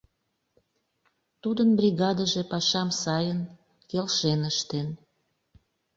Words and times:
Тудын 1.41 1.69
бригадыже 1.79 2.43
пашам 2.51 2.89
сайын, 3.01 3.39
келшен 3.89 4.41
ыштен. 4.51 4.87